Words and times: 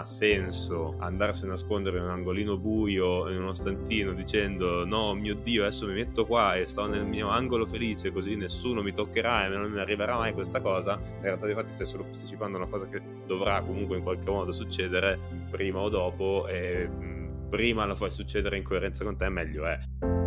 ha 0.00 0.04
senso 0.04 0.94
andarsi 0.98 1.44
a 1.44 1.48
nascondere 1.48 1.98
in 1.98 2.04
un 2.04 2.10
angolino 2.10 2.56
buio, 2.56 3.28
in 3.28 3.36
uno 3.36 3.54
stanzino, 3.54 4.12
dicendo 4.12 4.84
no, 4.84 5.14
mio 5.14 5.34
Dio, 5.34 5.62
adesso 5.62 5.86
mi 5.86 5.94
metto 5.94 6.26
qua 6.26 6.54
e 6.54 6.66
sto 6.66 6.86
nel 6.86 7.04
mio 7.04 7.28
angolo 7.28 7.66
felice, 7.66 8.10
così 8.10 8.34
nessuno 8.34 8.82
mi 8.82 8.92
toccherà 8.92 9.46
e 9.46 9.48
non 9.48 9.70
mi 9.70 9.78
arriverà 9.78 10.16
mai 10.16 10.32
questa 10.32 10.60
cosa, 10.60 10.98
in 11.00 11.22
realtà 11.22 11.46
di 11.46 11.54
fatti 11.54 11.72
stai 11.72 11.86
solo 11.86 12.04
posticipando 12.04 12.56
una 12.56 12.66
cosa 12.66 12.86
che 12.86 13.00
dovrà 13.26 13.62
comunque 13.62 13.98
in 13.98 14.02
qualche 14.02 14.30
modo 14.30 14.52
succedere 14.52 15.18
prima 15.50 15.80
o 15.80 15.88
dopo 15.88 16.46
e 16.48 16.88
mm, 16.88 17.48
prima 17.48 17.84
la 17.84 17.94
fai 17.94 18.10
succedere 18.10 18.56
in 18.56 18.64
coerenza 18.64 19.04
con 19.04 19.16
te 19.16 19.28
meglio 19.28 19.66
è. 19.66 20.19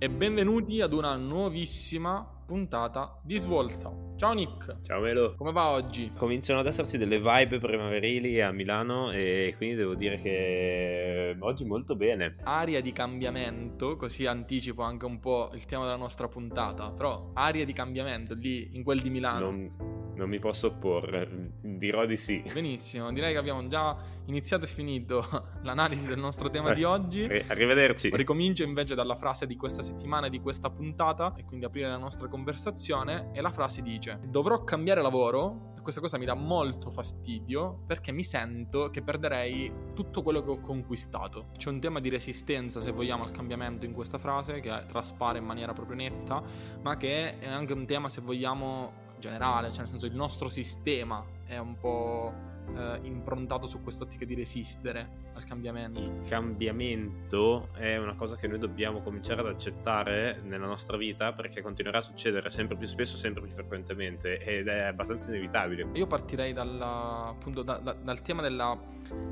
E 0.00 0.08
benvenuti 0.08 0.80
ad 0.80 0.92
una 0.92 1.16
nuovissima 1.16 2.24
puntata 2.46 3.20
di 3.24 3.36
Svolta. 3.36 3.92
Ciao 4.16 4.32
Nick. 4.32 4.76
Ciao 4.82 5.00
Melo. 5.00 5.34
Come 5.34 5.50
va 5.50 5.70
oggi? 5.70 6.12
Cominciano 6.16 6.60
ad 6.60 6.66
esserci 6.66 6.98
delle 6.98 7.18
vibe 7.18 7.58
primaverili 7.58 8.40
a 8.40 8.52
Milano 8.52 9.10
e 9.10 9.54
quindi 9.56 9.74
devo 9.74 9.96
dire 9.96 10.16
che 10.16 11.36
oggi 11.40 11.64
molto 11.64 11.96
bene. 11.96 12.34
Aria 12.44 12.80
di 12.80 12.92
cambiamento, 12.92 13.96
così 13.96 14.24
anticipo 14.24 14.82
anche 14.82 15.04
un 15.04 15.18
po' 15.18 15.50
il 15.54 15.64
tema 15.64 15.82
della 15.82 15.96
nostra 15.96 16.28
puntata, 16.28 16.92
però 16.92 17.32
aria 17.34 17.64
di 17.64 17.72
cambiamento 17.72 18.34
lì 18.34 18.76
in 18.76 18.84
quel 18.84 19.00
di 19.00 19.10
Milano. 19.10 19.50
Non 19.50 19.97
non 20.18 20.28
mi 20.28 20.40
posso 20.40 20.66
opporre, 20.66 21.52
dirò 21.60 22.04
di 22.04 22.16
sì. 22.16 22.42
Benissimo, 22.52 23.12
direi 23.12 23.32
che 23.32 23.38
abbiamo 23.38 23.64
già 23.68 23.96
iniziato 24.26 24.64
e 24.64 24.66
finito 24.66 25.24
l'analisi 25.62 26.06
del 26.08 26.18
nostro 26.18 26.50
tema 26.50 26.74
di 26.74 26.82
oggi. 26.82 27.22
Arrivederci. 27.22 28.10
Ricomincio 28.12 28.64
invece 28.64 28.96
dalla 28.96 29.14
frase 29.14 29.46
di 29.46 29.56
questa 29.56 29.80
settimana 29.80 30.26
e 30.26 30.30
di 30.30 30.40
questa 30.40 30.70
puntata 30.70 31.34
e 31.36 31.44
quindi 31.44 31.64
aprire 31.64 31.88
la 31.88 31.96
nostra 31.96 32.26
conversazione 32.26 33.30
e 33.32 33.40
la 33.40 33.50
frase 33.50 33.80
dice 33.80 34.18
dovrò 34.24 34.64
cambiare 34.64 35.02
lavoro 35.02 35.72
e 35.76 35.80
questa 35.80 36.00
cosa 36.00 36.18
mi 36.18 36.24
dà 36.24 36.34
molto 36.34 36.90
fastidio 36.90 37.84
perché 37.86 38.10
mi 38.10 38.24
sento 38.24 38.90
che 38.90 39.02
perderei 39.02 39.72
tutto 39.94 40.22
quello 40.22 40.42
che 40.42 40.50
ho 40.50 40.60
conquistato. 40.60 41.50
C'è 41.56 41.68
un 41.68 41.78
tema 41.78 42.00
di 42.00 42.08
resistenza 42.08 42.80
se 42.80 42.90
vogliamo 42.90 43.22
al 43.22 43.30
cambiamento 43.30 43.86
in 43.86 43.92
questa 43.92 44.18
frase 44.18 44.58
che 44.58 44.84
traspare 44.88 45.38
in 45.38 45.44
maniera 45.44 45.72
proprio 45.72 45.96
netta 45.96 46.42
ma 46.82 46.96
che 46.96 47.38
è 47.38 47.46
anche 47.46 47.72
un 47.72 47.86
tema 47.86 48.08
se 48.08 48.20
vogliamo 48.20 49.06
generale, 49.18 49.68
cioè 49.68 49.80
nel 49.80 49.88
senso 49.88 50.06
il 50.06 50.14
nostro 50.14 50.48
sistema 50.48 51.24
è 51.44 51.58
un 51.58 51.76
po' 51.78 52.32
eh, 52.74 53.00
improntato 53.02 53.66
su 53.66 53.82
quest'ottica 53.82 54.24
di 54.24 54.34
resistere 54.34 55.27
al 55.38 55.44
cambiamento. 55.44 56.00
Il 56.00 56.20
cambiamento 56.28 57.68
è 57.72 57.96
una 57.96 58.14
cosa 58.14 58.36
che 58.36 58.46
noi 58.46 58.58
dobbiamo 58.58 59.00
cominciare 59.00 59.40
ad 59.40 59.46
accettare 59.46 60.40
nella 60.44 60.66
nostra 60.66 60.96
vita 60.96 61.32
perché 61.32 61.62
continuerà 61.62 61.98
a 61.98 62.02
succedere 62.02 62.50
sempre 62.50 62.76
più 62.76 62.86
spesso, 62.86 63.16
sempre 63.16 63.42
più 63.42 63.52
frequentemente 63.52 64.38
ed 64.38 64.68
è 64.68 64.82
abbastanza 64.82 65.30
inevitabile. 65.30 65.88
Io 65.94 66.06
partirei 66.06 66.52
dalla, 66.52 67.26
appunto, 67.28 67.62
da, 67.62 67.78
da, 67.78 67.92
dal 67.94 68.20
tema 68.22 68.42
della 68.42 68.76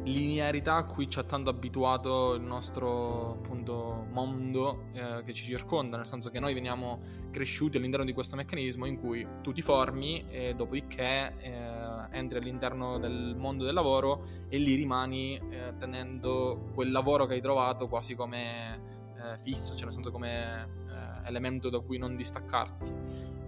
linearità 0.04 0.76
a 0.76 0.84
cui 0.84 1.10
ci 1.10 1.18
ha 1.18 1.24
tanto 1.24 1.50
abituato 1.50 2.34
il 2.34 2.42
nostro 2.42 3.32
appunto, 3.32 4.06
mondo 4.10 4.86
eh, 4.92 5.22
che 5.24 5.32
ci 5.32 5.44
circonda, 5.44 5.96
nel 5.96 6.06
senso 6.06 6.30
che 6.30 6.40
noi 6.40 6.54
veniamo 6.54 7.00
cresciuti 7.30 7.76
all'interno 7.76 8.06
di 8.06 8.12
questo 8.12 8.36
meccanismo 8.36 8.86
in 8.86 8.98
cui 8.98 9.26
tu 9.42 9.52
ti 9.52 9.60
formi 9.60 10.24
e 10.28 10.54
dopodiché 10.54 11.34
eh, 11.38 12.06
entri 12.12 12.38
all'interno 12.38 12.98
del 12.98 13.34
mondo 13.36 13.64
del 13.64 13.74
lavoro 13.74 14.26
e 14.48 14.58
lì 14.58 14.74
rimani 14.74 15.38
eh, 15.50 15.74
tenendo 15.96 16.70
quel 16.74 16.90
lavoro 16.90 17.24
che 17.26 17.34
hai 17.34 17.40
trovato 17.40 17.88
quasi 17.88 18.14
come 18.14 18.80
eh, 19.16 19.38
fisso, 19.38 19.74
cioè 19.74 19.84
nel 19.84 19.92
senso 19.92 20.10
come 20.10 20.62
eh, 20.88 21.28
elemento 21.28 21.70
da 21.70 21.80
cui 21.80 21.96
non 21.98 22.16
distaccarti. 22.16 22.92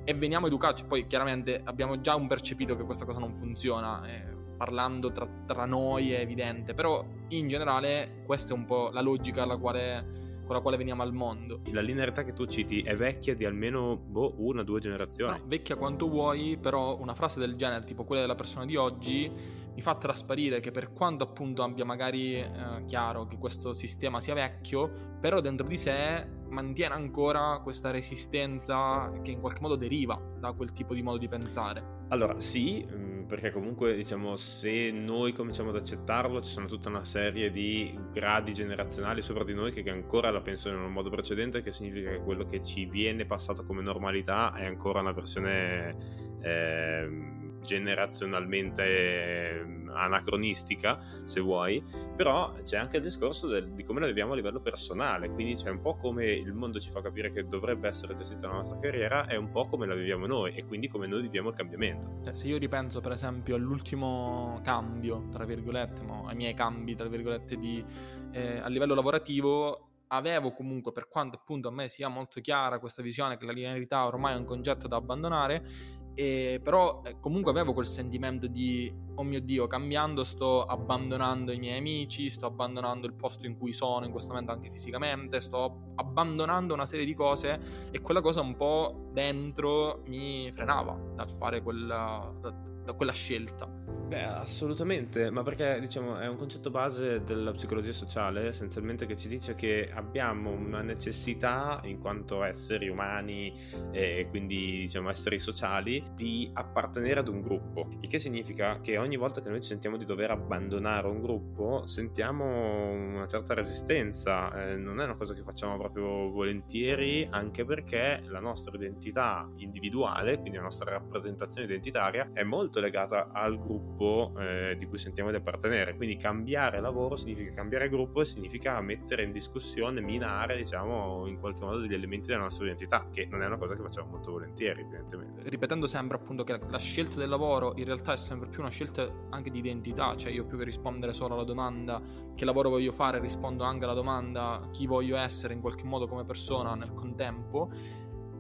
E 0.05 0.15
veniamo 0.15 0.47
educati, 0.47 0.85
poi 0.85 1.07
chiaramente 1.07 1.61
abbiamo 1.63 2.01
già 2.01 2.15
un 2.15 2.27
percepito 2.27 2.75
che 2.77 2.85
questa 2.85 3.05
cosa 3.05 3.19
non 3.19 3.35
funziona, 3.35 4.07
eh, 4.07 4.37
parlando 4.57 5.13
tra, 5.13 5.29
tra 5.47 5.67
noi 5.67 6.13
è 6.13 6.21
evidente, 6.21 6.73
però 6.73 7.05
in 7.29 7.47
generale 7.47 8.23
questa 8.25 8.55
è 8.55 8.57
un 8.57 8.65
po' 8.65 8.89
la 8.91 9.03
logica 9.03 9.43
alla 9.43 9.59
quale 9.59 10.27
con 10.49 10.57
la 10.57 10.63
quale 10.63 10.79
veniamo 10.79 11.03
al 11.03 11.13
mondo. 11.13 11.61
La 11.73 11.83
linearità 11.83 12.25
che 12.25 12.33
tu 12.33 12.47
citi 12.47 12.81
è 12.81 12.97
vecchia 12.97 13.35
di 13.35 13.45
almeno 13.45 13.99
boh, 13.99 14.37
una 14.39 14.63
o 14.63 14.65
due 14.65 14.81
generazioni. 14.81 15.39
No, 15.39 15.45
vecchia 15.47 15.77
quanto 15.77 16.09
vuoi, 16.09 16.57
però 16.57 16.99
una 16.99 17.15
frase 17.15 17.39
del 17.39 17.55
genere, 17.55 17.85
tipo 17.85 18.05
quella 18.05 18.23
della 18.23 18.35
persona 18.35 18.65
di 18.65 18.75
oggi, 18.75 19.31
mi 19.75 19.83
fa 19.83 19.95
trasparire 19.97 20.61
che 20.61 20.71
per 20.71 20.95
quanto 20.95 21.23
appunto 21.23 21.63
abbia 21.63 21.85
magari 21.85 22.37
eh, 22.37 22.49
chiaro 22.87 23.27
che 23.27 23.37
questo 23.37 23.75
sistema 23.75 24.21
sia 24.21 24.33
vecchio, 24.33 24.91
però 25.21 25.43
dentro 25.43 25.67
di 25.67 25.77
sé 25.77 26.27
mantiene 26.49 26.95
ancora 26.95 27.61
questa 27.63 27.91
resistenza 27.91 29.13
che 29.23 29.33
in 29.33 29.41
qualche 29.41 29.61
modo 29.61 29.77
deriva 29.77 30.19
da 30.41 30.53
quel 30.53 30.73
tipo 30.73 30.95
di 30.95 31.03
modo 31.03 31.19
di 31.19 31.29
pensare. 31.29 32.07
Allora, 32.09 32.41
sì, 32.41 32.89
mm, 32.91 33.18
perché 33.29 33.51
comunque 33.51 33.95
diciamo 33.95 34.37
se 34.37 34.91
noi 34.91 35.33
cominciamo 35.33 35.69
ad 35.69 35.77
accettarlo 35.77 36.41
ci 36.41 36.51
sono 36.51 36.67
tutta 36.67 36.89
una 36.89 37.05
serie 37.05 37.51
di 37.51 37.97
gradi 38.11 38.55
generazionali 38.55 39.21
sopra 39.21 39.45
di 39.45 39.53
noi 39.53 39.71
che 39.71 39.89
ancora 39.91 40.31
la 40.31 40.41
pensano 40.41 40.79
in 40.79 40.85
un 40.85 40.93
modo 40.93 41.11
precedente, 41.11 41.63
che 41.63 41.71
significa 41.71 42.11
che 42.11 42.21
quello 42.21 42.45
che 42.45 42.63
ci 42.63 42.87
viene 42.87 43.27
passato 43.27 43.65
come 43.65 43.83
normalità 43.83 44.55
è 44.55 44.65
ancora 44.65 45.01
una 45.01 45.13
versione... 45.13 46.17
Eh, 46.41 47.37
generazionalmente 47.69 49.65
anacronistica, 50.03 51.01
se 51.25 51.41
vuoi, 51.41 51.83
però 52.17 52.53
c'è 52.63 52.77
anche 52.77 52.99
il 52.99 53.03
discorso 53.03 53.47
del, 53.47 53.73
di 53.73 53.83
come 53.83 54.01
la 54.01 54.07
viviamo 54.07 54.33
a 54.33 54.37
livello 54.37 54.61
personale, 54.61 55.31
quindi 55.31 55.55
c'è 55.55 55.71
un 55.71 55.81
po' 55.81 55.95
come 55.95 56.27
il 56.27 56.53
mondo 56.53 56.81
ci 56.81 56.91
fa 56.91 57.01
capire 57.01 57.33
che 57.33 57.47
dovrebbe 57.47 57.89
essere 57.89 58.15
gestita 58.15 58.49
la 58.49 58.55
nostra 58.55 58.79
carriera, 58.79 59.27
è 59.27 59.37
un 59.37 59.51
po' 59.51 59.67
come 59.67 59.87
la 59.87 59.95
viviamo 59.95 60.27
noi 60.27 60.55
e 60.55 60.65
quindi 60.65 60.89
come 60.89 61.07
noi 61.07 61.23
viviamo 61.23 61.51
il 61.51 61.55
cambiamento. 61.55 62.21
Cioè, 62.25 62.35
se 62.35 62.49
io 62.49 62.59
ripenso 62.59 63.01
per 63.01 63.13
esempio 63.13 63.57
all'ultimo 63.57 64.61
cambio, 64.63 65.29
tra 65.31 65.45
virgolette, 65.45 66.03
ai 66.27 66.37
miei 66.37 66.55
cambi, 66.55 66.95
tra 66.95 67.09
virgolette, 67.09 67.57
di, 67.57 67.85
eh, 68.33 68.59
a 68.59 68.69
livello 68.69 68.95
lavorativo, 68.95 69.85
avevo 70.09 70.53
comunque, 70.53 70.93
per 70.93 71.09
quanto 71.09 71.37
appunto 71.37 71.69
a 71.69 71.71
me 71.71 71.89
sia 71.89 72.09
molto 72.09 72.41
chiara 72.41 72.79
questa 72.79 73.03
visione 73.03 73.37
che 73.37 73.45
la 73.45 73.53
linearità 73.53 74.07
ormai 74.07 74.35
è 74.35 74.39
un 74.39 74.45
concetto 74.45 74.89
da 74.89 74.97
abbandonare, 74.97 75.67
e 76.15 76.61
però 76.63 77.03
eh, 77.05 77.21
comunque 77.21 77.51
avevo 77.51 77.73
quel 77.73 77.87
sentimento 77.87 78.47
di 78.47 78.93
oh 79.19 79.23
mio 79.23 79.41
dio 79.41 79.67
cambiando 79.67 80.25
sto 80.25 80.65
abbandonando 80.65 81.53
i 81.53 81.59
miei 81.59 81.79
amici 81.79 82.31
sto 82.31 82.47
abbandonando 82.47 83.07
il 83.07 83.15
posto 83.15 83.47
in 83.47 83.59
cui 83.59 83.73
sono 83.73 84.05
in 84.05 84.11
questo 84.11 84.31
momento 84.31 84.53
anche 84.53 84.71
fisicamente 84.71 85.41
sto 85.41 85.93
abbandonando 85.97 86.75
una 86.75 86.87
serie 86.87 87.05
di 87.05 87.15
cose 87.15 87.89
e 87.91 88.01
quella 88.01 88.21
cosa 88.21 88.41
un 88.41 88.57
po' 88.57 89.11
dentro 89.13 90.03
mi 90.07 90.51
frenava 90.53 90.97
dal 91.15 91.29
fare 91.29 91.63
quella, 91.63 92.33
da, 92.41 92.51
da 92.85 92.93
quella 92.93 93.13
scelta. 93.13 93.89
Beh, 94.09 94.23
assolutamente, 94.23 95.31
ma 95.31 95.43
perché 95.43 95.79
diciamo 95.81 96.17
è 96.19 96.27
un 96.27 96.37
concetto 96.37 96.71
base 96.71 97.23
della 97.25 97.53
psicologia 97.53 97.93
sociale 97.93 98.49
essenzialmente 98.49 99.05
che 99.05 99.17
ci 99.17 99.29
dice 99.29 99.55
che 99.55 99.91
abbiamo 99.93 100.51
una 100.51 100.81
necessità 100.81 101.81
in 101.85 101.99
quanto 101.99 102.43
esseri 102.43 102.89
umani 102.89 103.53
e 103.93 104.27
quindi 104.31 104.79
diciamo 104.81 105.11
esseri 105.11 105.39
sociali 105.39 106.03
di 106.15 106.49
appartenere 106.55 107.21
ad 107.21 107.29
un 107.29 107.43
gruppo, 107.43 107.89
il 108.01 108.09
che 108.09 108.19
significa 108.19 108.81
che 108.81 108.97
ogni 108.97 109.08
volta 109.17 109.41
che 109.41 109.49
noi 109.49 109.61
ci 109.61 109.69
sentiamo 109.69 109.97
di 109.97 110.05
dover 110.05 110.31
abbandonare 110.31 111.09
un 111.09 111.21
gruppo 111.21 111.87
sentiamo 111.87 112.91
una 112.91 113.27
certa 113.27 113.55
resistenza, 113.55 114.71
eh, 114.71 114.77
non 114.77 115.01
è 115.01 115.05
una 115.05 115.17
cosa 115.17 115.35
che 115.35 115.43
facciamo 115.43 115.77
proprio 115.77 116.31
volentieri 116.31 117.27
anche 117.31 117.65
perché 117.65 118.23
la 118.27 118.41
nostra 118.41 118.75
identità 118.77 119.49
individuale, 119.57 120.39
quindi 120.39 120.57
la 120.57 120.65
nostra 120.65 120.91
rappresentazione 120.91 121.67
identitaria 121.67 122.31
è 122.33 122.43
molto 122.43 122.81
legata 122.81 123.31
al 123.33 123.59
gruppo 123.59 124.33
eh, 124.39 124.77
di 124.79 124.87
cui 124.87 124.99
sentiamo 124.99 125.31
di 125.31 125.37
appartenere. 125.37 125.97
Quindi 125.97 126.17
cambiare 126.17 126.81
lavoro 126.81 127.17
significa 127.17 127.53
cambiare 127.53 127.89
gruppo 127.89 128.21
e 128.21 128.25
significa 128.25 128.81
mettere 128.81 129.23
in 129.23 129.33
discussione, 129.33 130.01
minare, 130.01 130.57
diciamo, 130.57 131.27
in 131.27 131.39
qualche 131.39 131.65
modo 131.65 131.79
degli 131.79 131.95
elementi 131.95 132.29
della 132.29 132.43
nostra 132.43 132.65
identità, 132.65 133.09
che 133.11 133.27
non 133.31 133.43
è 133.43 133.47
una 133.47 133.57
cosa 133.57 133.75
che 133.75 133.83
facciamo 133.83 134.11
molto 134.11 134.33
volentieri, 134.33 134.81
evidentemente. 134.81 135.49
Ripetendo 135.49 135.87
sempre 135.87 136.17
appunto 136.17 136.45
che 136.45 136.59
la 136.69 136.79
scelta 136.79 137.19
del 137.19 137.29
lavoro 137.29 137.73
in 137.77 137.85
realtà 137.85 138.13
è 138.13 138.17
sempre 138.17 138.49
più 138.49 138.61
una 138.61 138.71
scelta 138.71 138.98
anche 139.31 139.51
di 139.51 139.59
identità, 139.59 140.17
cioè 140.17 140.33
io 140.33 140.45
più 140.45 140.59
che 140.59 140.65
rispondere 140.65 141.13
solo 141.13 141.35
alla 141.35 141.45
domanda 141.45 142.01
che 142.35 142.45
lavoro 142.45 142.71
voglio 142.71 142.93
fare, 142.93 143.21
rispondo 143.21 143.65
anche 143.65 143.85
alla 143.85 143.95
domanda 143.95 144.69
chi 144.73 144.87
voglio 144.87 145.17
essere 145.17 145.55
in 145.55 145.61
qualche 145.61 145.85
modo 145.85 146.07
come 146.07 146.25
persona 146.25 146.75
nel 146.75 146.93
contempo 146.93 147.71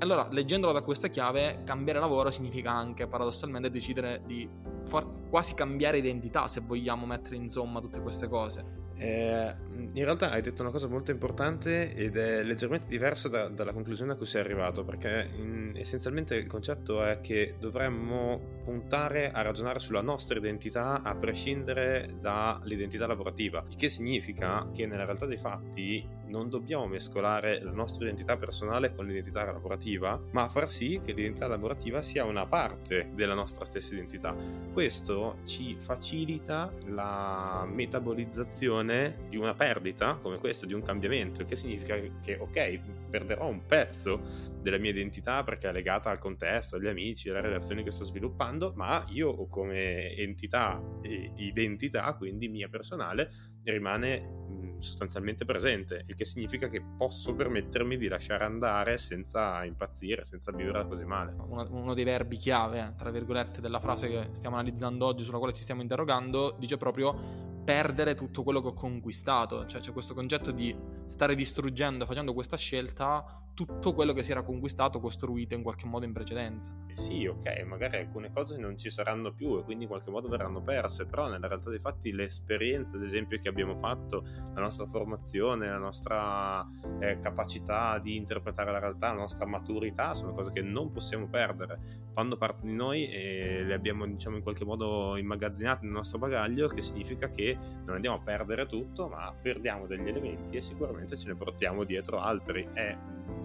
allora, 0.00 0.28
leggendola 0.30 0.72
da 0.72 0.82
questa 0.82 1.08
chiave, 1.08 1.62
cambiare 1.64 1.98
lavoro 1.98 2.30
significa 2.30 2.70
anche 2.70 3.08
paradossalmente 3.08 3.68
decidere 3.68 4.22
di 4.24 4.48
far 4.84 5.04
quasi 5.28 5.54
cambiare 5.54 5.98
identità 5.98 6.46
se 6.46 6.60
vogliamo 6.60 7.04
mettere 7.04 7.34
insomma 7.34 7.80
tutte 7.80 8.00
queste 8.00 8.28
cose. 8.28 8.86
Eh, 9.00 9.54
in 9.92 10.04
realtà 10.04 10.30
hai 10.32 10.42
detto 10.42 10.62
una 10.62 10.72
cosa 10.72 10.88
molto 10.88 11.12
importante 11.12 11.94
ed 11.94 12.16
è 12.16 12.42
leggermente 12.42 12.86
diversa 12.88 13.28
da, 13.28 13.48
dalla 13.48 13.72
conclusione 13.72 14.12
a 14.12 14.14
cui 14.16 14.26
sei 14.26 14.40
arrivato, 14.40 14.84
perché 14.84 15.30
in, 15.36 15.72
essenzialmente 15.76 16.34
il 16.34 16.48
concetto 16.48 17.04
è 17.04 17.20
che 17.20 17.54
dovremmo 17.60 18.60
puntare 18.64 19.30
a 19.30 19.42
ragionare 19.42 19.78
sulla 19.78 20.00
nostra 20.00 20.36
identità 20.36 21.02
a 21.02 21.14
prescindere 21.14 22.16
dall'identità 22.20 23.06
lavorativa, 23.06 23.64
il 23.68 23.76
che 23.76 23.88
significa 23.88 24.68
che 24.74 24.86
nella 24.86 25.04
realtà 25.04 25.26
dei 25.26 25.38
fatti 25.38 26.04
non 26.28 26.48
dobbiamo 26.48 26.86
mescolare 26.86 27.60
la 27.62 27.72
nostra 27.72 28.04
identità 28.04 28.36
personale 28.36 28.94
con 28.94 29.06
l'identità 29.06 29.44
lavorativa, 29.44 30.20
ma 30.32 30.48
far 30.48 30.68
sì 30.68 31.00
che 31.04 31.12
l'identità 31.12 31.46
lavorativa 31.46 32.02
sia 32.02 32.24
una 32.24 32.46
parte 32.46 33.10
della 33.14 33.34
nostra 33.34 33.64
stessa 33.64 33.94
identità. 33.94 34.34
Questo 34.72 35.38
ci 35.44 35.76
facilita 35.78 36.72
la 36.86 37.66
metabolizzazione 37.68 39.26
di 39.28 39.36
una 39.36 39.54
perdita 39.54 40.18
come 40.20 40.38
questa, 40.38 40.66
di 40.66 40.74
un 40.74 40.82
cambiamento, 40.82 41.44
che 41.44 41.56
significa 41.56 41.96
che 42.22 42.36
ok, 42.38 42.80
perderò 43.10 43.48
un 43.48 43.64
pezzo 43.66 44.20
della 44.60 44.78
mia 44.78 44.90
identità 44.90 45.44
perché 45.44 45.68
è 45.68 45.72
legata 45.72 46.10
al 46.10 46.18
contesto, 46.18 46.76
agli 46.76 46.86
amici, 46.86 47.28
alle 47.30 47.40
relazioni 47.40 47.82
che 47.82 47.90
sto 47.90 48.04
sviluppando, 48.04 48.72
ma 48.76 49.04
io 49.08 49.46
come 49.46 50.14
entità 50.14 50.82
e 51.02 51.32
identità, 51.36 52.14
quindi 52.14 52.48
mia 52.48 52.68
personale, 52.68 53.30
rimane 53.64 54.57
sostanzialmente 54.80 55.44
presente, 55.44 56.04
il 56.06 56.14
che 56.14 56.24
significa 56.24 56.68
che 56.68 56.82
posso 56.96 57.34
permettermi 57.34 57.96
di 57.96 58.08
lasciare 58.08 58.44
andare 58.44 58.98
senza 58.98 59.64
impazzire, 59.64 60.24
senza 60.24 60.52
vivere 60.52 60.86
così 60.86 61.04
male. 61.04 61.34
Uno, 61.48 61.66
uno 61.70 61.94
dei 61.94 62.04
verbi 62.04 62.36
chiave, 62.36 62.94
tra 62.96 63.10
virgolette, 63.10 63.60
della 63.60 63.80
frase 63.80 64.08
che 64.08 64.28
stiamo 64.32 64.56
analizzando 64.56 65.06
oggi, 65.06 65.24
sulla 65.24 65.38
quale 65.38 65.52
ci 65.52 65.62
stiamo 65.62 65.82
interrogando, 65.82 66.56
dice 66.58 66.76
proprio 66.76 67.56
perdere 67.64 68.14
tutto 68.14 68.42
quello 68.42 68.62
che 68.62 68.68
ho 68.68 68.72
conquistato, 68.72 69.66
cioè 69.66 69.80
c'è 69.80 69.92
questo 69.92 70.14
concetto 70.14 70.50
di 70.50 70.74
stare 71.06 71.34
distruggendo 71.34 72.06
facendo 72.06 72.32
questa 72.32 72.56
scelta 72.56 73.42
tutto 73.58 73.92
quello 73.92 74.12
che 74.12 74.22
si 74.22 74.30
era 74.30 74.44
conquistato, 74.44 75.00
costruito 75.00 75.52
in 75.52 75.64
qualche 75.64 75.84
modo 75.84 76.04
in 76.04 76.12
precedenza. 76.12 76.72
Sì, 76.92 77.26
ok, 77.26 77.64
magari 77.66 77.96
alcune 77.96 78.30
cose 78.32 78.56
non 78.56 78.78
ci 78.78 78.88
saranno 78.88 79.32
più 79.32 79.58
e 79.58 79.64
quindi 79.64 79.82
in 79.82 79.90
qualche 79.90 80.12
modo 80.12 80.28
verranno 80.28 80.62
perse, 80.62 81.06
però 81.06 81.28
nella 81.28 81.48
realtà 81.48 81.68
dei 81.68 81.80
fatti 81.80 82.12
le 82.12 82.26
esperienze, 82.26 82.94
ad 82.94 83.02
esempio, 83.02 83.40
che 83.40 83.48
abbiamo 83.48 83.76
fatto, 83.76 84.24
la 84.54 84.60
nostra 84.60 84.86
formazione, 84.86 85.66
la 85.68 85.78
nostra 85.78 86.64
eh, 87.00 87.18
capacità 87.18 87.98
di 87.98 88.14
interpretare 88.14 88.70
la 88.70 88.78
realtà, 88.78 89.08
la 89.08 89.18
nostra 89.22 89.44
maturità, 89.44 90.14
sono 90.14 90.34
cose 90.34 90.52
che 90.52 90.62
non 90.62 90.92
possiamo 90.92 91.26
perdere. 91.26 92.06
Fanno 92.12 92.36
parte 92.36 92.64
di 92.64 92.74
noi 92.74 93.08
e 93.08 93.64
le 93.64 93.74
abbiamo, 93.74 94.06
diciamo, 94.06 94.36
in 94.36 94.42
qualche 94.44 94.64
modo 94.64 95.16
immagazzinate 95.16 95.84
nel 95.84 95.94
nostro 95.94 96.18
bagaglio, 96.18 96.68
che 96.68 96.80
significa 96.80 97.28
che 97.28 97.58
non 97.84 97.96
andiamo 97.96 98.18
a 98.18 98.20
perdere 98.20 98.66
tutto, 98.66 99.08
ma 99.08 99.34
perdiamo 99.34 99.88
degli 99.88 100.06
elementi 100.06 100.56
e 100.56 100.60
sicuramente 100.60 101.16
ce 101.16 101.26
ne 101.26 101.34
portiamo 101.34 101.82
dietro 101.82 102.20
altri. 102.20 102.68
È 102.72 102.96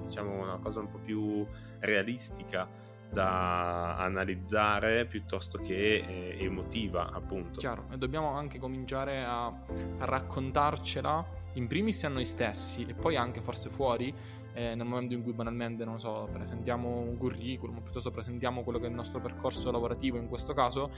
diciamo 0.06 0.42
una 0.42 0.58
cosa 0.58 0.80
un 0.80 0.90
po' 0.90 1.00
più 1.00 1.46
realistica 1.80 2.68
da 3.14 3.96
analizzare 3.98 5.06
piuttosto 5.06 5.60
che 5.60 5.98
eh, 5.98 6.44
emotiva 6.44 7.10
appunto. 7.12 7.60
Chiaro 7.60 7.86
e 7.92 7.98
dobbiamo 7.98 8.32
anche 8.32 8.58
cominciare 8.58 9.24
a, 9.24 9.46
a, 9.46 10.06
raccontarcela 10.06 11.42
in 11.54 11.68
primis 11.68 12.04
a 12.04 12.10
noi 12.10 12.26
stessi 12.26 12.86
e 12.86 12.96
poi 12.96 13.16
anche 13.16 13.42
forse 13.42 13.70
fuori 13.70 14.14
eh, 14.54 14.74
nel 14.76 14.86
momento 14.86 15.14
in 15.14 15.22
cui 15.22 15.34
banalmente 15.34 15.86
non 15.86 16.00
so 16.00 16.28
presentiamo 16.32 17.00
un 17.00 17.16
curriculum 17.18 17.82
piuttosto 17.82 18.10
presentiamo 18.10 18.64
quello 18.64 18.80
che 18.80 18.86
è 18.86 18.90
il 18.90 18.96
nostro 18.96 19.20
percorso 19.20 19.72
lavorativo 19.72 20.18
in 20.18 20.28
questo 20.28 20.54
caso 20.54 20.92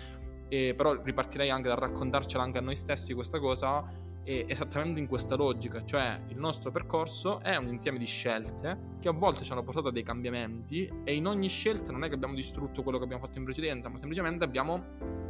e 0.48 0.74
però 0.76 1.02
ripartirei 1.02 1.50
anche 1.50 1.68
dal 1.68 1.78
raccontarcela 1.78 2.44
anche 2.44 2.60
a 2.60 2.62
noi 2.62 2.76
stessi 2.76 3.14
questa 3.14 3.40
cosa 3.40 3.84
esattamente 4.26 5.00
in 5.00 5.08
questa 5.08 5.36
logica, 5.36 5.84
cioè 5.86 6.20
il 6.28 6.38
nostro 6.38 6.72
percorso 6.72 7.40
è 7.42 7.56
un 7.56 7.68
insieme 7.68 7.98
di 7.98 8.06
scelte 8.06 8.94
che 9.00 9.08
a 9.08 9.12
volte 9.12 9.44
ci 9.44 9.52
hanno 9.52 9.64
portato 9.64 9.90
a 9.90 9.92
dei 9.92 10.04
cambiamenti 10.04 10.92
e 11.04 11.16
in 11.16 11.28
ogni 11.28 11.48
scelta 11.48 11.92
non 11.92 12.04
è 12.04 12.08
che 12.08 12.16
abbiamo 12.16 12.34
distrutto 12.34 12.82
quello 12.82 12.98
che 12.98 13.04
abbiamo 13.04 13.24
fatto 13.24 13.38
in 13.38 13.44
precedenza, 13.44 13.88
ma 13.90 13.98
semplicemente 13.98 14.44
abbiamo 14.44 14.84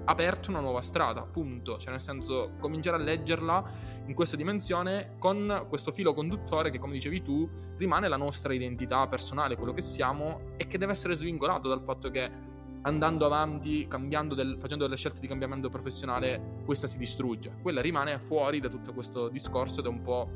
aperto 0.05 0.49
una 0.49 0.59
nuova 0.59 0.81
strada, 0.81 1.23
punto, 1.23 1.77
cioè 1.77 1.91
nel 1.91 1.99
senso 1.99 2.53
cominciare 2.59 2.97
a 2.97 2.99
leggerla 2.99 3.71
in 4.05 4.13
questa 4.13 4.37
dimensione 4.37 5.15
con 5.19 5.65
questo 5.67 5.91
filo 5.91 6.13
conduttore 6.13 6.69
che 6.69 6.79
come 6.79 6.93
dicevi 6.93 7.21
tu 7.21 7.49
rimane 7.77 8.07
la 8.07 8.17
nostra 8.17 8.53
identità 8.53 9.07
personale, 9.07 9.55
quello 9.55 9.73
che 9.73 9.81
siamo 9.81 10.53
e 10.57 10.67
che 10.67 10.77
deve 10.77 10.93
essere 10.93 11.15
svincolato 11.15 11.67
dal 11.67 11.81
fatto 11.81 12.09
che 12.09 12.53
andando 12.85 13.25
avanti, 13.25 13.87
del, 14.35 14.57
facendo 14.59 14.83
delle 14.83 14.95
scelte 14.95 15.19
di 15.19 15.27
cambiamento 15.27 15.69
professionale, 15.69 16.61
questa 16.65 16.87
si 16.87 16.97
distrugge. 16.97 17.57
Quella 17.61 17.81
rimane 17.81 18.19
fuori 18.19 18.59
da 18.59 18.69
tutto 18.69 18.93
questo 18.93 19.27
discorso 19.27 19.79
ed 19.79 19.87
è 19.87 19.89
un 19.89 20.01
po' 20.01 20.29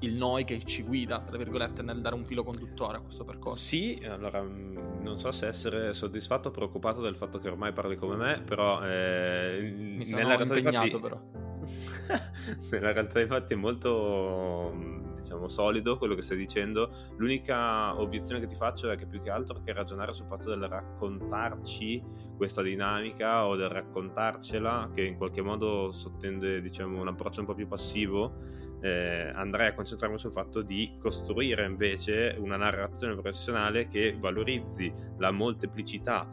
il 0.00 0.14
noi 0.14 0.44
che 0.44 0.62
ci 0.64 0.82
guida, 0.82 1.20
tra 1.20 1.36
virgolette, 1.36 1.82
nel 1.82 2.00
dare 2.00 2.14
un 2.14 2.24
filo 2.24 2.42
conduttore 2.42 2.96
a 2.96 3.00
questo 3.00 3.24
percorso. 3.24 3.60
Sì, 3.62 4.00
allora 4.08 4.40
mm, 4.42 5.02
non 5.02 5.18
so 5.18 5.30
se 5.30 5.46
essere 5.46 5.92
soddisfatto 5.92 6.48
o 6.48 6.50
preoccupato 6.50 7.02
del 7.02 7.16
fatto 7.16 7.36
che 7.36 7.48
ormai 7.48 7.72
parli 7.72 7.96
come 7.96 8.16
me, 8.16 8.40
però... 8.42 8.82
Eh, 8.82 9.70
Mi 9.74 10.06
sono 10.06 10.22
nella 10.22 10.40
impegnato 10.40 10.86
fatti... 10.86 11.00
però. 11.00 11.20
nella 12.70 12.92
realtà 12.92 13.20
infatti 13.20 13.52
è 13.52 13.56
molto 13.56 14.99
diciamo 15.20 15.48
solido 15.48 15.98
quello 15.98 16.14
che 16.14 16.22
stai 16.22 16.36
dicendo. 16.36 16.90
L'unica 17.16 17.98
obiezione 18.00 18.40
che 18.40 18.46
ti 18.46 18.56
faccio 18.56 18.90
è 18.90 18.96
che 18.96 19.06
più 19.06 19.20
che 19.20 19.30
altro 19.30 19.60
che 19.60 19.72
ragionare 19.72 20.12
sul 20.12 20.26
fatto 20.26 20.48
del 20.48 20.66
raccontarci 20.66 22.02
questa 22.36 22.62
dinamica 22.62 23.46
o 23.46 23.56
del 23.56 23.68
raccontarcela 23.68 24.90
che 24.92 25.04
in 25.04 25.16
qualche 25.16 25.42
modo 25.42 25.92
sottende 25.92 26.60
diciamo 26.60 27.00
un 27.00 27.08
approccio 27.08 27.40
un 27.40 27.46
po' 27.46 27.54
più 27.54 27.66
passivo 27.66 28.68
eh, 28.80 29.30
andrei 29.34 29.68
a 29.68 29.74
concentrarmi 29.74 30.18
sul 30.18 30.32
fatto 30.32 30.62
di 30.62 30.94
costruire 30.98 31.66
invece 31.66 32.36
una 32.38 32.56
narrazione 32.56 33.12
professionale 33.12 33.86
che 33.86 34.16
valorizzi 34.18 34.92
la 35.18 35.30
molteplicità 35.30 36.28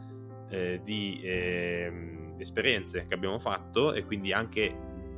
eh, 0.48 0.80
di 0.82 1.20
eh, 1.22 1.92
esperienze 2.38 3.04
che 3.04 3.14
abbiamo 3.14 3.38
fatto 3.38 3.92
e 3.92 4.04
quindi 4.04 4.32
anche 4.32 4.74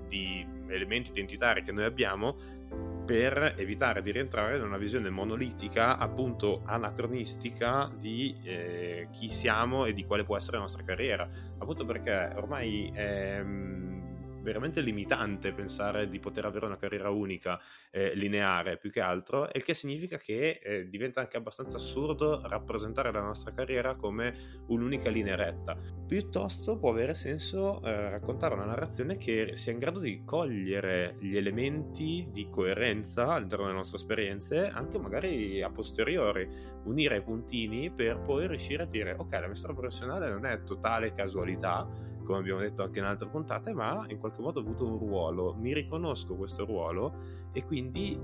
di 0.08 0.44
elementi 0.66 1.10
identitari 1.10 1.62
che 1.62 1.72
noi 1.72 1.84
abbiamo 1.84 2.36
per 3.10 3.54
evitare 3.56 4.02
di 4.02 4.12
rientrare 4.12 4.56
in 4.56 4.62
una 4.62 4.76
visione 4.76 5.10
monolitica, 5.10 5.98
appunto 5.98 6.62
anacronistica 6.64 7.90
di 7.92 8.36
eh, 8.44 9.08
chi 9.10 9.28
siamo 9.28 9.84
e 9.84 9.92
di 9.92 10.04
quale 10.04 10.22
può 10.22 10.36
essere 10.36 10.58
la 10.58 10.62
nostra 10.62 10.84
carriera. 10.84 11.28
Appunto 11.58 11.84
perché 11.84 12.30
ormai 12.36 12.88
ehm, 12.94 13.89
veramente 14.42 14.80
limitante 14.80 15.52
pensare 15.52 16.08
di 16.08 16.18
poter 16.18 16.44
avere 16.44 16.66
una 16.66 16.76
carriera 16.76 17.10
unica, 17.10 17.60
eh, 17.90 18.14
lineare 18.14 18.78
più 18.78 18.90
che 18.90 19.00
altro, 19.00 19.48
il 19.52 19.62
che 19.62 19.74
significa 19.74 20.16
che 20.16 20.60
eh, 20.62 20.88
diventa 20.88 21.20
anche 21.20 21.36
abbastanza 21.36 21.76
assurdo 21.76 22.40
rappresentare 22.46 23.12
la 23.12 23.20
nostra 23.20 23.52
carriera 23.52 23.94
come 23.94 24.62
un'unica 24.66 25.10
linea 25.10 25.36
retta. 25.36 25.76
Piuttosto 26.06 26.78
può 26.78 26.90
avere 26.90 27.14
senso 27.14 27.82
eh, 27.84 28.10
raccontare 28.10 28.54
una 28.54 28.64
narrazione 28.64 29.16
che 29.16 29.52
sia 29.56 29.72
in 29.72 29.78
grado 29.78 30.00
di 30.00 30.22
cogliere 30.24 31.16
gli 31.20 31.36
elementi 31.36 32.28
di 32.30 32.48
coerenza 32.50 33.28
all'interno 33.28 33.66
delle 33.66 33.76
nostre 33.76 33.98
esperienze, 33.98 34.68
anche 34.68 34.98
magari 34.98 35.62
a 35.62 35.70
posteriori, 35.70 36.48
unire 36.84 37.18
i 37.18 37.22
puntini 37.22 37.90
per 37.90 38.20
poi 38.20 38.46
riuscire 38.46 38.82
a 38.82 38.86
dire 38.86 39.14
ok, 39.16 39.32
la 39.32 39.46
mia 39.46 39.54
storia 39.54 39.76
professionale 39.76 40.28
non 40.30 40.46
è 40.46 40.62
totale 40.62 41.12
casualità, 41.12 41.88
come 42.30 42.42
abbiamo 42.42 42.60
detto 42.60 42.82
anche 42.82 43.00
in 43.00 43.04
altre 43.04 43.28
puntate, 43.28 43.72
ma 43.72 44.04
in 44.08 44.18
qualche 44.18 44.40
modo 44.40 44.60
ho 44.60 44.62
avuto 44.62 44.86
un 44.86 44.98
ruolo, 44.98 45.54
mi 45.58 45.74
riconosco 45.74 46.36
questo 46.36 46.64
ruolo 46.64 47.12
e 47.52 47.64
quindi 47.64 48.18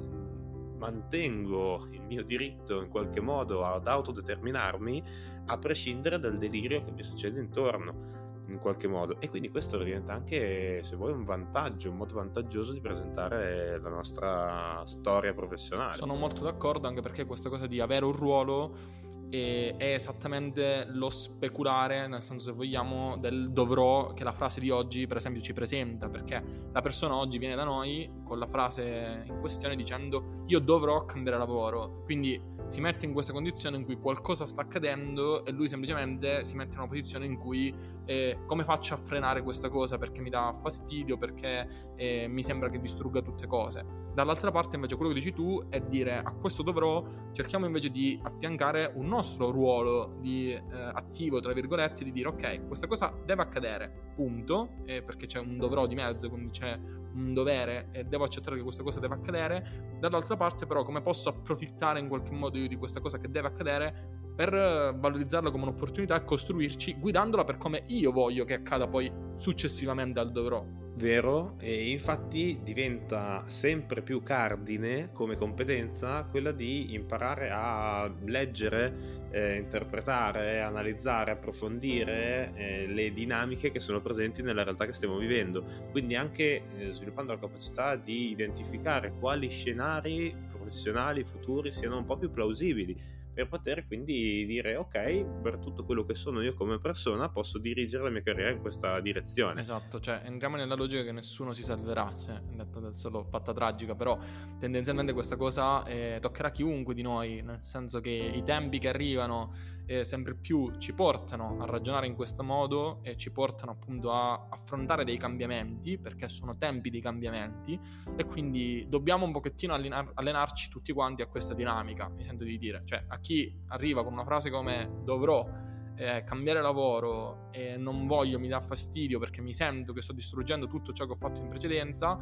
mantengo 0.78 1.88
il 1.90 2.02
mio 2.02 2.22
diritto 2.22 2.80
in 2.80 2.88
qualche 2.88 3.20
modo 3.20 3.64
ad 3.64 3.88
autodeterminarmi 3.88 5.02
a 5.46 5.58
prescindere 5.58 6.20
dal 6.20 6.36
delirio 6.38 6.84
che 6.84 6.92
mi 6.92 7.02
succede 7.02 7.40
intorno 7.40 8.14
in 8.48 8.58
qualche 8.60 8.86
modo. 8.86 9.20
E 9.20 9.28
quindi 9.28 9.50
questo 9.50 9.76
diventa 9.78 10.12
anche 10.12 10.82
se 10.84 10.94
vuoi 10.94 11.12
un 11.12 11.24
vantaggio 11.24 11.90
un 11.90 11.96
modo 11.96 12.14
vantaggioso 12.14 12.72
di 12.72 12.80
presentare 12.80 13.80
la 13.80 13.88
nostra 13.88 14.82
storia 14.86 15.34
professionale. 15.34 15.94
Sono 15.94 16.14
molto 16.14 16.44
d'accordo 16.44 16.86
anche 16.86 17.00
perché 17.00 17.24
questa 17.24 17.48
cosa 17.48 17.66
di 17.66 17.80
avere 17.80 18.04
un 18.04 18.12
ruolo 18.12 19.04
e 19.30 19.74
è 19.76 19.94
esattamente 19.94 20.86
lo 20.88 21.10
speculare, 21.10 22.06
nel 22.06 22.22
senso 22.22 22.46
se 22.46 22.52
vogliamo, 22.52 23.16
del 23.16 23.50
dovrò 23.52 24.12
che 24.12 24.24
la 24.24 24.32
frase 24.32 24.60
di 24.60 24.70
oggi 24.70 25.06
per 25.06 25.18
esempio 25.18 25.42
ci 25.42 25.52
presenta, 25.52 26.08
perché 26.08 26.42
la 26.72 26.80
persona 26.80 27.16
oggi 27.16 27.38
viene 27.38 27.54
da 27.54 27.64
noi 27.64 28.10
con 28.24 28.38
la 28.38 28.46
frase 28.46 29.24
in 29.26 29.38
questione 29.40 29.76
dicendo 29.76 30.44
io 30.46 30.58
dovrò 30.60 31.04
cambiare 31.04 31.38
lavoro, 31.38 32.02
quindi 32.04 32.54
si 32.68 32.80
mette 32.80 33.06
in 33.06 33.12
questa 33.12 33.32
condizione 33.32 33.76
in 33.76 33.84
cui 33.84 33.96
qualcosa 33.96 34.44
sta 34.44 34.62
accadendo 34.62 35.44
e 35.44 35.52
lui 35.52 35.68
semplicemente 35.68 36.44
si 36.44 36.56
mette 36.56 36.72
in 36.72 36.80
una 36.80 36.88
posizione 36.88 37.24
in 37.24 37.36
cui 37.36 37.72
eh, 38.04 38.38
come 38.46 38.64
faccio 38.64 38.94
a 38.94 38.96
frenare 38.96 39.42
questa 39.42 39.68
cosa? 39.68 39.98
Perché 39.98 40.20
mi 40.20 40.30
dà 40.30 40.52
fastidio, 40.52 41.16
perché 41.16 41.92
eh, 41.96 42.26
mi 42.28 42.42
sembra 42.42 42.68
che 42.68 42.80
distrugga 42.80 43.22
tutte 43.22 43.46
cose. 43.46 43.84
Dall'altra 44.14 44.50
parte 44.50 44.76
invece 44.76 44.96
quello 44.96 45.12
che 45.12 45.18
dici 45.18 45.32
tu 45.32 45.62
è 45.68 45.80
dire 45.80 46.18
a 46.18 46.32
questo 46.32 46.62
dovrò 46.62 47.04
cerchiamo 47.32 47.66
invece 47.66 47.90
di 47.90 48.18
affiancare 48.22 48.92
un 48.94 49.06
nostro 49.16 49.50
ruolo 49.50 50.18
di 50.20 50.52
eh, 50.52 50.62
attivo, 50.70 51.40
tra 51.40 51.52
virgolette, 51.52 52.04
di 52.04 52.12
dire 52.12 52.28
ok, 52.28 52.66
questa 52.66 52.86
cosa 52.86 53.12
deve 53.24 53.42
accadere, 53.42 54.12
punto, 54.14 54.68
perché 54.84 55.26
c'è 55.26 55.38
un 55.38 55.56
dovrò 55.56 55.86
di 55.86 55.94
mezzo, 55.94 56.28
quindi 56.28 56.50
c'è 56.50 56.78
un 57.14 57.32
dovere 57.32 57.88
e 57.92 58.04
devo 58.04 58.24
accettare 58.24 58.56
che 58.56 58.62
questa 58.62 58.82
cosa 58.82 59.00
deve 59.00 59.14
accadere. 59.14 59.96
Dall'altra 59.98 60.36
parte, 60.36 60.66
però, 60.66 60.82
come 60.82 61.00
posso 61.00 61.30
approfittare 61.30 61.98
in 61.98 62.08
qualche 62.08 62.32
modo 62.32 62.58
io 62.58 62.68
di 62.68 62.76
questa 62.76 63.00
cosa 63.00 63.18
che 63.18 63.30
deve 63.30 63.48
accadere 63.48 64.24
per 64.36 64.52
valorizzarla 64.52 65.50
come 65.50 65.64
un'opportunità 65.64 66.14
e 66.14 66.24
costruirci 66.24 66.98
guidandola 66.98 67.44
per 67.44 67.56
come 67.56 67.84
io 67.86 68.12
voglio 68.12 68.44
che 68.44 68.54
accada 68.54 68.86
poi 68.86 69.10
successivamente 69.34 70.20
al 70.20 70.30
dovrò. 70.30 70.85
Vero, 70.98 71.56
e 71.58 71.90
infatti 71.90 72.60
diventa 72.62 73.44
sempre 73.48 74.00
più 74.00 74.22
cardine 74.22 75.10
come 75.12 75.36
competenza 75.36 76.24
quella 76.24 76.52
di 76.52 76.94
imparare 76.94 77.50
a 77.52 78.10
leggere, 78.24 79.26
eh, 79.30 79.56
interpretare, 79.56 80.62
analizzare, 80.62 81.32
approfondire 81.32 82.50
eh, 82.54 82.86
le 82.86 83.12
dinamiche 83.12 83.70
che 83.70 83.78
sono 83.78 84.00
presenti 84.00 84.40
nella 84.40 84.62
realtà 84.62 84.86
che 84.86 84.94
stiamo 84.94 85.18
vivendo. 85.18 85.66
Quindi 85.90 86.14
anche 86.14 86.62
eh, 86.78 86.92
sviluppando 86.92 87.32
la 87.32 87.40
capacità 87.40 87.94
di 87.96 88.30
identificare 88.30 89.12
quali 89.20 89.50
scenari 89.50 90.34
professionali 90.48 91.24
futuri 91.24 91.72
siano 91.72 91.98
un 91.98 92.06
po' 92.06 92.16
più 92.16 92.30
plausibili 92.30 92.96
per 93.36 93.48
poter 93.48 93.86
quindi 93.86 94.46
dire 94.46 94.76
ok, 94.76 95.42
per 95.42 95.58
tutto 95.58 95.84
quello 95.84 96.06
che 96.06 96.14
sono 96.14 96.40
io 96.40 96.54
come 96.54 96.80
persona 96.80 97.28
posso 97.28 97.58
dirigere 97.58 98.04
la 98.04 98.08
mia 98.08 98.22
carriera 98.22 98.50
in 98.50 98.62
questa 98.62 98.98
direzione. 99.00 99.60
Esatto, 99.60 100.00
cioè 100.00 100.22
entriamo 100.24 100.56
nella 100.56 100.74
logica 100.74 101.02
che 101.02 101.12
nessuno 101.12 101.52
si 101.52 101.62
salverà, 101.62 102.14
cioè, 102.16 102.40
adesso 102.76 103.10
l'ho 103.10 103.24
fatta 103.24 103.52
tragica, 103.52 103.94
però 103.94 104.18
tendenzialmente 104.58 105.12
questa 105.12 105.36
cosa 105.36 105.84
eh, 105.84 106.16
toccherà 106.18 106.50
chiunque 106.50 106.94
di 106.94 107.02
noi, 107.02 107.42
nel 107.42 107.62
senso 107.62 108.00
che 108.00 108.08
i 108.08 108.42
tempi 108.42 108.78
che 108.78 108.88
arrivano 108.88 109.52
eh, 109.86 110.04
sempre 110.04 110.34
più 110.34 110.76
ci 110.78 110.92
portano 110.92 111.58
a 111.60 111.66
ragionare 111.66 112.06
in 112.06 112.14
questo 112.14 112.42
modo 112.42 113.00
e 113.02 113.16
ci 113.16 113.30
portano 113.30 113.72
appunto 113.72 114.12
a 114.12 114.48
affrontare 114.50 115.04
dei 115.04 115.16
cambiamenti, 115.16 115.98
perché 115.98 116.28
sono 116.28 116.56
tempi 116.58 116.90
di 116.90 117.00
cambiamenti 117.00 117.78
e 118.16 118.24
quindi 118.24 118.86
dobbiamo 118.88 119.24
un 119.24 119.32
pochettino 119.32 119.72
allenar- 119.72 120.10
allenarci 120.14 120.68
tutti 120.68 120.92
quanti 120.92 121.22
a 121.22 121.26
questa 121.26 121.54
dinamica, 121.54 122.08
mi 122.08 122.24
sento 122.24 122.44
di 122.44 122.58
dire, 122.58 122.82
cioè 122.84 123.04
a 123.06 123.18
chi 123.20 123.54
arriva 123.68 124.02
con 124.02 124.12
una 124.12 124.24
frase 124.24 124.50
come 124.50 125.00
dovrò 125.04 125.48
eh, 125.94 126.24
cambiare 126.24 126.60
lavoro 126.60 127.48
e 127.52 127.76
non 127.76 128.04
voglio, 128.04 128.38
mi 128.38 128.48
dà 128.48 128.60
fastidio 128.60 129.18
perché 129.18 129.40
mi 129.40 129.52
sento 129.52 129.92
che 129.92 130.02
sto 130.02 130.12
distruggendo 130.12 130.66
tutto 130.66 130.92
ciò 130.92 131.06
che 131.06 131.12
ho 131.12 131.16
fatto 131.16 131.40
in 131.40 131.48
precedenza, 131.48 132.18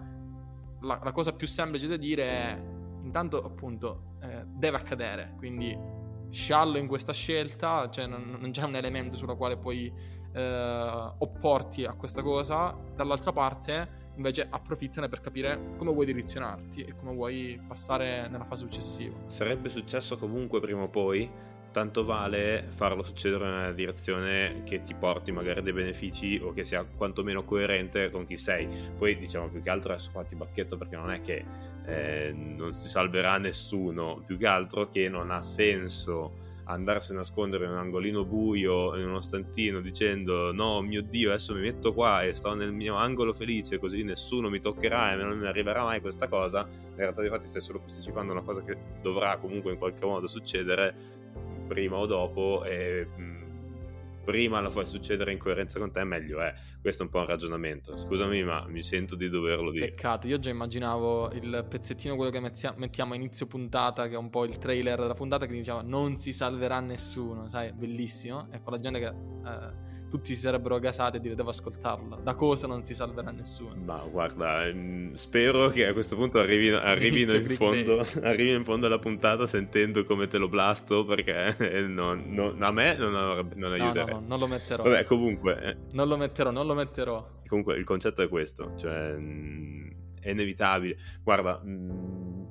la, 0.83 1.01
la 1.03 1.13
cosa 1.13 1.33
più 1.33 1.47
semplice 1.47 1.87
da 1.87 1.97
dire 1.97 2.25
è 2.25 2.63
intanto 3.03 3.43
appunto 3.43 4.17
eh, 4.21 4.45
deve 4.47 4.77
accadere, 4.77 5.35
quindi 5.37 5.77
sciallo 6.31 6.79
in 6.79 6.87
questa 6.87 7.13
scelta, 7.13 7.89
cioè 7.91 8.07
non, 8.07 8.37
non 8.39 8.51
c'è 8.51 8.63
un 8.63 8.77
elemento 8.77 9.17
sulla 9.17 9.35
quale 9.35 9.57
puoi 9.57 9.93
eh, 10.33 11.13
opporti 11.19 11.85
a 11.85 11.95
questa 11.95 12.23
cosa, 12.23 12.77
dall'altra 12.95 13.33
parte 13.33 14.03
invece 14.17 14.47
approfittane 14.49 15.09
per 15.09 15.21
capire 15.21 15.75
come 15.77 15.93
vuoi 15.93 16.07
direzionarti 16.07 16.83
e 16.83 16.95
come 16.95 17.13
vuoi 17.13 17.61
passare 17.67 18.29
nella 18.29 18.45
fase 18.45 18.65
successiva. 18.65 19.17
Sarebbe 19.27 19.69
successo 19.69 20.17
comunque 20.17 20.61
prima 20.61 20.83
o 20.83 20.89
poi, 20.89 21.29
tanto 21.75 22.05
vale 22.05 22.69
farlo 22.69 23.03
succedere 23.03 23.47
nella 23.47 23.73
direzione 23.73 24.63
che 24.65 24.81
ti 24.81 24.95
porti 24.95 25.33
magari 25.33 25.61
dei 25.61 25.73
benefici 25.73 26.41
o 26.41 26.53
che 26.53 26.65
sia 26.65 26.85
quantomeno 26.85 27.43
coerente 27.43 28.13
con 28.13 28.27
chi 28.27 28.37
sei. 28.37 28.69
Poi 28.97 29.19
diciamo 29.19 29.49
più 29.49 29.61
che 29.61 29.71
altro 29.71 29.93
adesso 29.93 30.11
qua 30.13 30.23
ti 30.23 30.37
bacchetto 30.37 30.77
perché 30.77 30.95
non 30.95 31.11
è 31.11 31.21
che 31.21 31.45
eh, 31.85 32.33
non 32.33 32.75
si 32.75 32.87
salverà 32.87 33.39
nessuno, 33.39 34.23
più 34.25 34.37
che 34.37 34.47
altro 34.47 34.89
che 34.89 35.09
non 35.09 35.33
ha 35.33 35.43
senso 35.43 36.43
andarsi 36.67 37.11
a 37.11 37.17
nascondere 37.17 37.65
in 37.65 37.73
un 37.73 37.77
angolino 37.77 38.25
buio 38.25 38.97
in 38.97 39.07
uno 39.07 39.21
stanzino 39.21 39.83
dicendo 39.83 40.51
no 40.51 40.81
mio 40.81 41.03
dio 41.03 41.29
adesso 41.29 41.53
mi 41.53 41.61
metto 41.61 41.93
qua 41.93 42.23
e 42.23 42.33
sto 42.33 42.55
nel 42.55 42.73
mio 42.73 42.95
angolo 42.95 43.35
felice 43.35 43.79
così 43.79 44.03
nessuno 44.03 44.49
mi 44.49 44.61
toccherà 44.61 45.13
e 45.13 45.17
non 45.17 45.37
mi 45.37 45.47
arriverà 45.47 45.83
mai 45.83 46.01
questa 46.01 46.27
cosa 46.27 46.67
in 46.71 46.97
realtà 46.97 47.21
di 47.21 47.29
fatti 47.29 47.49
stai 47.49 47.61
solo 47.61 47.81
posticipando 47.81 48.33
una 48.33 48.41
cosa 48.41 48.63
che 48.63 48.79
dovrà 49.03 49.37
comunque 49.37 49.73
in 49.73 49.79
qualche 49.79 50.07
modo 50.07 50.27
succedere 50.27 51.24
prima 51.67 51.97
o 51.97 52.07
dopo 52.07 52.65
e 52.65 53.07
mm, 53.19 53.45
prima 54.25 54.61
la 54.61 54.71
fai 54.71 54.87
succedere 54.87 55.33
in 55.33 55.39
coerenza 55.39 55.79
con 55.79 55.93
te, 55.93 56.03
meglio 56.05 56.41
è. 56.41 56.53
Questo 56.81 57.03
è 57.03 57.07
un 57.07 57.11
po' 57.11 57.19
un 57.19 57.27
ragionamento. 57.27 57.97
Scusami, 57.97 58.43
ma 58.43 58.67
mi 58.67 58.83
sento 58.83 59.15
di 59.15 59.29
doverlo 59.29 59.71
dire. 59.71 59.87
Peccato, 59.87 60.27
io 60.27 60.39
già 60.39 60.51
immaginavo 60.51 61.31
il 61.33 61.67
pezzettino, 61.69 62.17
quello 62.17 62.31
che 62.31 62.41
mettiamo 62.41 63.13
a 63.13 63.17
inizio 63.17 63.47
puntata, 63.47 64.09
che 64.09 64.15
è 64.15 64.19
un 64.19 64.31
po' 64.31 64.45
il 64.45 64.59
trailer 64.59 64.99
della 64.99 65.15
puntata, 65.15 65.47
che 65.47 65.53
diceva 65.53 65.83
non 65.83 66.19
si 66.19 66.33
salverà 66.33 66.81
nessuno, 66.81 67.49
sai, 67.49 67.73
bellissimo. 67.73 68.49
Ecco, 68.51 68.71
la 68.71 68.79
gente 68.79 68.99
che... 68.99 69.07
Eh, 69.07 69.93
tutti 70.15 70.33
si 70.33 70.43
sarebbero 70.43 70.79
gasati 70.79 71.17
e 71.17 71.21
dire 71.21 71.35
devo 71.35 71.51
ascoltarla. 71.51 72.19
Da 72.23 72.37
cosa 72.37 72.69
non 72.69 72.85
si 72.85 72.95
salverà 72.95 73.33
nessuno? 73.33 73.75
No, 73.75 74.09
guarda, 74.13 74.65
ehm, 74.65 75.13
spero 75.15 75.71
che 75.71 75.89
a 75.89 75.93
questo 75.93 76.15
punto 76.15 76.39
arrivino, 76.39 76.79
arrivino, 76.79 77.33
in, 77.33 77.49
fondo, 77.51 77.99
arrivino 78.23 78.57
in 78.57 78.65
fondo 78.65 78.87
alla 78.87 79.01
puntata 79.01 79.49
sentendo 79.49 80.05
come 80.05 80.29
te 80.29 80.39
lo 80.39 80.49
blasto 80.49 81.05
perché 81.05 81.57
eh, 81.59 81.83
non, 81.83 82.27
non, 82.29 82.63
a 82.63 82.71
me 82.71 82.97
non, 82.97 83.51
non 83.57 83.73
aiuterà. 83.73 84.05
No, 84.05 84.13
no, 84.13 84.21
no, 84.21 84.27
non 84.29 84.39
lo 84.39 84.47
metterò. 84.47 84.85
Vabbè, 84.85 85.03
comunque... 85.03 85.61
Eh, 85.61 85.77
non 85.95 86.07
lo 86.07 86.17
metterò, 86.17 86.53
non 86.53 86.67
lo 86.69 86.75
metterò. 86.75 87.41
Comunque 87.49 87.77
il 87.77 87.85
concetto 87.85 88.23
è 88.23 88.29
questo, 88.29 88.75
cioè 88.77 89.17
mm, 89.17 89.91
è 90.21 90.31
inevitabile. 90.31 90.97
Guarda, 91.25 91.61
mm, 91.61 92.45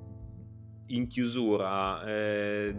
in 0.88 1.08
chiusura... 1.08 2.04
Eh, 2.06 2.76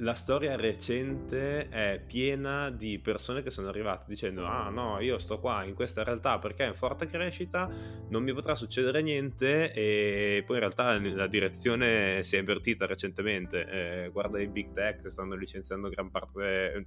la 0.00 0.14
storia 0.14 0.56
recente 0.56 1.68
è 1.68 2.02
piena 2.06 2.70
di 2.70 2.98
persone 2.98 3.42
che 3.42 3.50
sono 3.50 3.68
arrivate 3.68 4.04
dicendo 4.08 4.44
ah 4.44 4.68
no 4.68 5.00
io 5.00 5.16
sto 5.16 5.40
qua 5.40 5.64
in 5.64 5.74
questa 5.74 6.04
realtà 6.04 6.38
perché 6.38 6.64
è 6.64 6.68
in 6.68 6.74
forte 6.74 7.06
crescita 7.06 7.70
non 8.08 8.22
mi 8.22 8.34
potrà 8.34 8.54
succedere 8.54 9.02
niente 9.02 9.72
e 9.72 10.42
poi 10.46 10.56
in 10.56 10.60
realtà 10.60 10.98
la 10.98 11.26
direzione 11.26 12.22
si 12.22 12.36
è 12.36 12.38
invertita 12.38 12.86
recentemente. 12.86 14.04
Eh, 14.04 14.08
guarda 14.10 14.40
i 14.40 14.48
big 14.48 14.72
tech 14.72 15.10
stanno 15.10 15.34
licenziando 15.34 15.88
gran 15.88 16.10
parte 16.10 16.84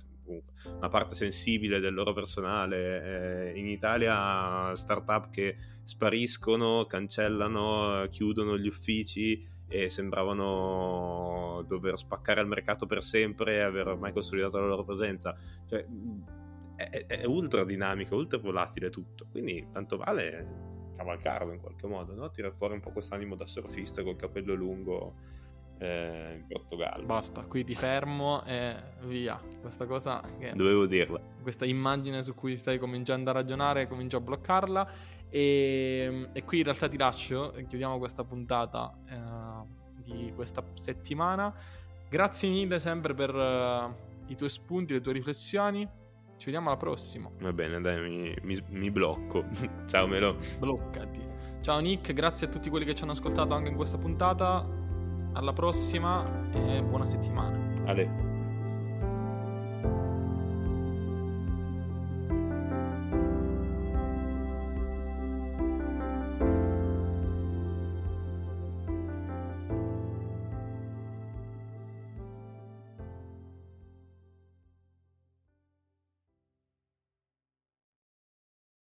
una 0.63 0.89
parte 0.89 1.15
sensibile 1.15 1.79
del 1.79 1.93
loro 1.93 2.13
personale. 2.13 3.51
Eh, 3.53 3.59
in 3.59 3.67
Italia 3.67 4.75
startup 4.75 5.29
che 5.29 5.57
spariscono 5.83 6.85
cancellano 6.85 8.07
chiudono 8.09 8.57
gli 8.57 8.67
uffici 8.67 9.45
e 9.69 9.87
sembravano 9.87 11.63
dover 11.67 11.97
spaccare 11.97 12.41
il 12.41 12.47
mercato 12.47 12.85
per 12.87 13.03
sempre 13.03 13.55
e 13.55 13.59
aver 13.59 13.87
ormai 13.87 14.11
consolidato 14.11 14.59
la 14.59 14.65
loro 14.65 14.83
presenza. 14.83 15.35
Cioè, 15.67 15.85
è, 16.75 17.05
è 17.05 17.25
ultra 17.25 17.63
dinamico, 17.63 18.15
ultra 18.15 18.39
volatile 18.39 18.89
tutto. 18.89 19.27
Quindi 19.31 19.67
tanto 19.71 19.97
vale 19.97 20.67
cavalcarlo 20.97 21.53
in 21.53 21.59
qualche 21.61 21.87
modo, 21.87 22.15
no? 22.15 22.29
Tirare 22.31 22.53
fuori 22.55 22.73
un 22.73 22.79
po' 22.81 22.91
quest'animo 22.91 23.35
da 23.35 23.45
surfista 23.45 24.03
col 24.03 24.15
capello 24.15 24.53
lungo 24.53 25.13
eh, 25.77 26.33
in 26.35 26.45
Portogallo. 26.47 27.05
Basta, 27.05 27.43
qui 27.43 27.63
ti 27.63 27.75
fermo 27.75 28.43
e 28.45 28.75
via. 29.03 29.39
Questa 29.61 29.85
cosa 29.85 30.21
che... 30.39 30.51
Dovevo 30.55 30.87
dirla. 30.87 31.21
Questa 31.41 31.65
immagine 31.65 32.21
su 32.21 32.33
cui 32.33 32.55
stai 32.55 32.79
cominciando 32.79 33.29
a 33.29 33.33
ragionare, 33.33 33.87
comincio 33.87 34.17
a 34.17 34.21
bloccarla. 34.21 34.91
E, 35.31 36.29
e 36.33 36.43
qui 36.43 36.57
in 36.57 36.63
realtà 36.63 36.87
ti 36.87 36.97
lascio, 36.97 37.53
chiudiamo 37.67 37.99
questa 37.99 38.23
puntata 38.23 38.97
eh, 39.07 39.15
di 40.15 40.31
questa 40.33 40.63
settimana. 40.73 41.53
Grazie 42.09 42.49
mille 42.49 42.79
sempre 42.79 43.13
per 43.13 43.33
uh, 43.33 43.93
i 44.27 44.35
tuoi 44.35 44.49
spunti, 44.49 44.93
le 44.93 45.01
tue 45.01 45.13
riflessioni. 45.13 45.87
Ci 46.37 46.45
vediamo 46.45 46.69
alla 46.69 46.77
prossima. 46.77 47.29
Va 47.39 47.51
bene, 47.51 47.81
dai, 47.81 47.99
mi, 47.99 48.35
mi, 48.43 48.63
mi 48.69 48.91
blocco. 48.91 49.45
Ciao 49.87 50.07
Melo. 50.07 50.37
Bloccati. 50.57 51.27
Ciao 51.61 51.79
Nick, 51.79 52.13
grazie 52.13 52.47
a 52.47 52.49
tutti 52.49 52.69
quelli 52.69 52.85
che 52.85 52.95
ci 52.95 53.03
hanno 53.03 53.11
ascoltato 53.11 53.53
anche 53.53 53.69
in 53.69 53.75
questa 53.75 53.97
puntata 53.97 54.65
alla 55.33 55.53
prossima 55.53 56.23
e 56.51 56.81
buona 56.81 57.05
settimana. 57.05 57.73
Ale. 57.85 58.28